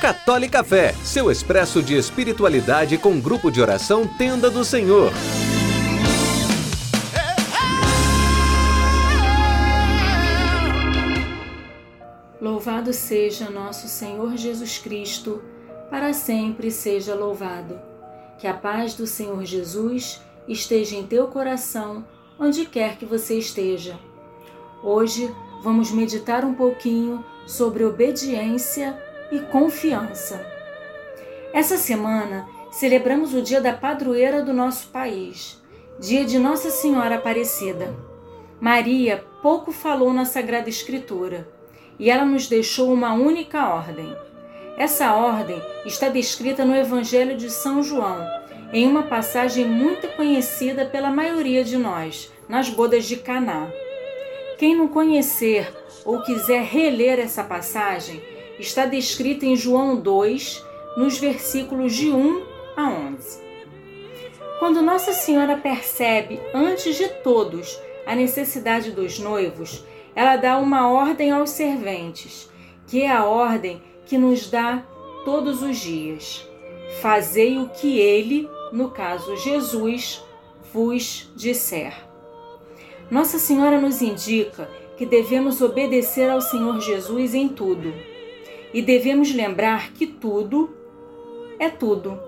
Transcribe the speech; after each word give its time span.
Católica 0.00 0.64
Fé, 0.64 0.94
seu 1.04 1.30
expresso 1.30 1.82
de 1.82 1.94
espiritualidade 1.94 2.96
com 2.96 3.20
grupo 3.20 3.50
de 3.50 3.60
oração 3.60 4.06
Tenda 4.06 4.50
do 4.50 4.64
Senhor. 4.64 5.12
Louvado 12.40 12.94
seja 12.94 13.50
nosso 13.50 13.86
Senhor 13.86 14.34
Jesus 14.38 14.78
Cristo, 14.78 15.42
para 15.90 16.14
sempre 16.14 16.70
seja 16.70 17.14
louvado. 17.14 17.78
Que 18.38 18.46
a 18.46 18.54
paz 18.54 18.94
do 18.94 19.06
Senhor 19.06 19.44
Jesus 19.44 20.22
esteja 20.48 20.96
em 20.96 21.06
teu 21.06 21.28
coração, 21.28 22.06
onde 22.38 22.64
quer 22.64 22.96
que 22.96 23.04
você 23.04 23.38
esteja. 23.38 23.98
Hoje 24.82 25.30
vamos 25.62 25.90
meditar 25.90 26.44
um 26.44 26.54
pouquinho 26.54 27.24
sobre 27.46 27.84
obediência 27.84 28.96
e 29.30 29.38
confiança. 29.40 30.44
Essa 31.52 31.76
semana 31.76 32.48
celebramos 32.70 33.34
o 33.34 33.42
dia 33.42 33.60
da 33.60 33.72
padroeira 33.72 34.42
do 34.42 34.52
nosso 34.52 34.88
país, 34.88 35.60
dia 35.98 36.24
de 36.24 36.38
Nossa 36.38 36.70
Senhora 36.70 37.16
Aparecida. 37.16 37.94
Maria 38.60 39.24
pouco 39.42 39.72
falou 39.72 40.12
na 40.12 40.24
Sagrada 40.24 40.68
Escritura 40.68 41.48
e 41.98 42.10
ela 42.10 42.24
nos 42.24 42.46
deixou 42.46 42.92
uma 42.92 43.12
única 43.12 43.68
ordem. 43.68 44.16
Essa 44.76 45.12
ordem 45.14 45.60
está 45.84 46.08
descrita 46.08 46.64
no 46.64 46.74
Evangelho 46.74 47.36
de 47.36 47.50
São 47.50 47.82
João, 47.82 48.26
em 48.72 48.86
uma 48.86 49.02
passagem 49.02 49.66
muito 49.66 50.08
conhecida 50.16 50.86
pela 50.86 51.10
maioria 51.10 51.64
de 51.64 51.76
nós, 51.76 52.32
nas 52.48 52.70
bodas 52.70 53.04
de 53.04 53.16
Caná. 53.16 53.68
Quem 54.60 54.76
não 54.76 54.88
conhecer 54.88 55.74
ou 56.04 56.20
quiser 56.20 56.62
reler 56.62 57.18
essa 57.18 57.42
passagem, 57.42 58.20
está 58.58 58.84
descrita 58.84 59.46
em 59.46 59.56
João 59.56 59.96
2, 59.96 60.62
nos 60.98 61.16
versículos 61.16 61.94
de 61.94 62.10
1 62.10 62.42
a 62.76 62.90
11. 62.90 63.40
Quando 64.58 64.82
Nossa 64.82 65.14
Senhora 65.14 65.56
percebe, 65.56 66.38
antes 66.52 66.98
de 66.98 67.08
todos, 67.22 67.80
a 68.04 68.14
necessidade 68.14 68.90
dos 68.90 69.18
noivos, 69.18 69.82
ela 70.14 70.36
dá 70.36 70.58
uma 70.58 70.92
ordem 70.92 71.30
aos 71.30 71.48
serventes, 71.48 72.50
que 72.86 73.00
é 73.00 73.10
a 73.10 73.24
ordem 73.24 73.82
que 74.04 74.18
nos 74.18 74.50
dá 74.50 74.84
todos 75.24 75.62
os 75.62 75.78
dias. 75.78 76.46
Fazei 77.00 77.56
o 77.56 77.70
que 77.70 77.98
ele, 77.98 78.46
no 78.72 78.90
caso 78.90 79.38
Jesus, 79.38 80.22
vos 80.70 81.32
disser. 81.34 82.09
Nossa 83.10 83.40
Senhora 83.40 83.80
nos 83.80 84.00
indica 84.00 84.70
que 84.96 85.04
devemos 85.04 85.60
obedecer 85.60 86.30
ao 86.30 86.40
Senhor 86.40 86.80
Jesus 86.80 87.34
em 87.34 87.48
tudo 87.48 87.92
e 88.72 88.80
devemos 88.80 89.34
lembrar 89.34 89.92
que 89.92 90.06
tudo 90.06 90.70
é 91.58 91.68
tudo. 91.68 92.20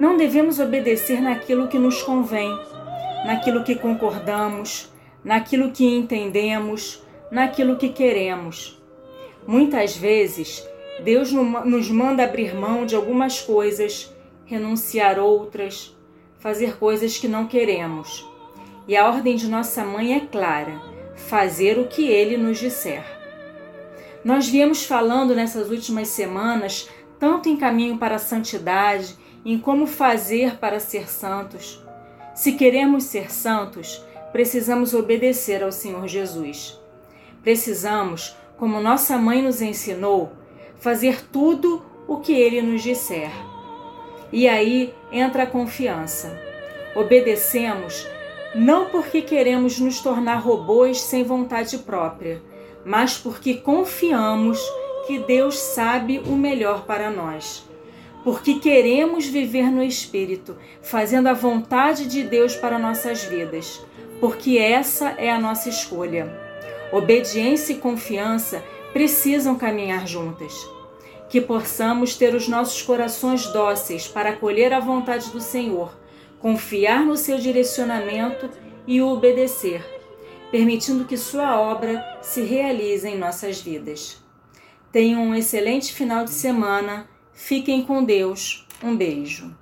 Não 0.00 0.16
devemos 0.16 0.58
obedecer 0.58 1.20
naquilo 1.20 1.68
que 1.68 1.78
nos 1.78 2.02
convém, 2.02 2.50
naquilo 3.26 3.64
que 3.64 3.74
concordamos, 3.74 4.90
naquilo 5.22 5.70
que 5.70 5.84
entendemos, 5.84 7.02
naquilo 7.30 7.76
que 7.76 7.90
queremos. 7.90 8.82
Muitas 9.46 9.94
vezes, 9.94 10.66
Deus 11.04 11.30
nos 11.32 11.90
manda 11.90 12.24
abrir 12.24 12.54
mão 12.54 12.86
de 12.86 12.96
algumas 12.96 13.42
coisas, 13.42 14.10
renunciar 14.46 15.18
outras, 15.18 15.94
fazer 16.38 16.78
coisas 16.78 17.18
que 17.18 17.28
não 17.28 17.46
queremos. 17.46 18.35
E 18.88 18.96
a 18.96 19.06
ordem 19.08 19.36
de 19.36 19.48
nossa 19.48 19.84
mãe 19.84 20.14
é 20.14 20.20
clara: 20.20 20.80
fazer 21.14 21.78
o 21.78 21.88
que 21.88 22.06
ele 22.06 22.36
nos 22.36 22.58
disser. 22.58 23.04
Nós 24.24 24.48
viemos 24.48 24.84
falando 24.84 25.34
nessas 25.34 25.70
últimas 25.70 26.08
semanas 26.08 26.88
tanto 27.18 27.48
em 27.48 27.56
caminho 27.56 27.96
para 27.96 28.16
a 28.16 28.18
santidade, 28.18 29.16
em 29.44 29.58
como 29.58 29.86
fazer 29.86 30.56
para 30.58 30.80
ser 30.80 31.08
santos. 31.08 31.82
Se 32.34 32.52
queremos 32.52 33.04
ser 33.04 33.32
santos, 33.32 34.04
precisamos 34.32 34.92
obedecer 34.92 35.62
ao 35.62 35.72
Senhor 35.72 36.06
Jesus. 36.06 36.78
Precisamos, 37.42 38.36
como 38.58 38.80
nossa 38.80 39.16
mãe 39.16 39.40
nos 39.40 39.62
ensinou, 39.62 40.32
fazer 40.76 41.22
tudo 41.30 41.82
o 42.06 42.18
que 42.18 42.32
ele 42.32 42.60
nos 42.60 42.82
disser. 42.82 43.30
E 44.32 44.48
aí 44.48 44.92
entra 45.10 45.44
a 45.44 45.46
confiança. 45.46 46.38
Obedecemos 46.94 48.06
não 48.56 48.86
porque 48.86 49.22
queremos 49.22 49.78
nos 49.78 50.00
tornar 50.00 50.36
robôs 50.36 51.00
sem 51.00 51.22
vontade 51.22 51.78
própria 51.78 52.42
mas 52.86 53.18
porque 53.18 53.54
confiamos 53.54 54.60
que 55.08 55.18
Deus 55.18 55.58
sabe 55.58 56.20
o 56.20 56.36
melhor 56.36 56.84
para 56.86 57.10
nós. 57.10 57.66
Porque 58.22 58.60
queremos 58.60 59.26
viver 59.26 59.72
no 59.72 59.82
Espírito, 59.82 60.56
fazendo 60.80 61.26
a 61.26 61.32
vontade 61.32 62.06
de 62.06 62.22
Deus 62.22 62.54
para 62.54 62.78
nossas 62.78 63.24
vidas. 63.24 63.84
Porque 64.20 64.56
essa 64.56 65.10
é 65.18 65.30
a 65.30 65.38
nossa 65.38 65.68
escolha. 65.68 66.32
Obediência 66.92 67.72
e 67.72 67.78
confiança 67.78 68.62
precisam 68.92 69.56
caminhar 69.56 70.06
juntas. 70.06 70.54
Que 71.28 71.40
possamos 71.40 72.14
ter 72.14 72.36
os 72.36 72.46
nossos 72.46 72.82
corações 72.82 73.46
dóceis 73.48 74.06
para 74.06 74.30
acolher 74.30 74.72
a 74.72 74.78
vontade 74.78 75.28
do 75.30 75.40
Senhor, 75.40 75.92
confiar 76.38 77.04
no 77.04 77.16
seu 77.16 77.38
direcionamento 77.38 78.48
e 78.86 79.00
o 79.00 79.08
obedecer 79.08 79.96
permitindo 80.50 81.04
que 81.04 81.16
Sua 81.16 81.58
obra 81.60 82.02
se 82.22 82.42
realize 82.42 83.06
em 83.06 83.18
nossas 83.18 83.60
vidas. 83.60 84.22
Tenham 84.92 85.22
um 85.22 85.34
excelente 85.34 85.92
final 85.92 86.24
de 86.24 86.30
semana. 86.30 87.08
Fiquem 87.32 87.82
com 87.82 88.02
Deus. 88.02 88.66
Um 88.82 88.96
beijo. 88.96 89.54